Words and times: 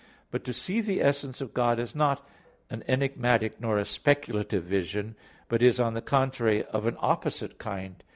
But 0.31 0.43
to 0.45 0.51
see 0.53 0.81
the 0.81 0.99
essence 0.99 1.41
of 1.41 1.53
God 1.53 1.77
is 1.77 1.93
not 1.93 2.27
an 2.71 2.83
enigmatic 2.87 3.61
nor 3.61 3.77
a 3.77 3.85
speculative 3.85 4.63
vision, 4.63 5.15
but 5.47 5.61
is, 5.61 5.79
on 5.79 5.93
the 5.93 6.01
contrary, 6.01 6.65
of 6.69 6.87
an 6.87 6.97
opposite 6.99 7.59
kind. 7.59 8.03